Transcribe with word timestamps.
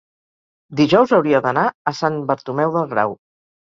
dijous 0.79 1.13
hauria 1.19 1.43
d'anar 1.49 1.69
a 1.71 1.97
Sant 2.01 2.21
Bartomeu 2.35 2.77
del 2.81 2.93
Grau. 2.99 3.19